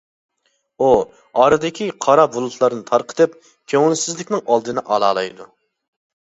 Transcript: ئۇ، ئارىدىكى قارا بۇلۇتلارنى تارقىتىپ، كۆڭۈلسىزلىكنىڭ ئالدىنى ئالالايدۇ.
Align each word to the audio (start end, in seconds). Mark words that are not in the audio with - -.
ئۇ، 0.83 0.85
ئارىدىكى 1.41 1.89
قارا 2.05 2.25
بۇلۇتلارنى 2.37 2.81
تارقىتىپ، 2.87 3.37
كۆڭۈلسىزلىكنىڭ 3.75 4.43
ئالدىنى 4.49 4.85
ئالالايدۇ. 4.97 5.49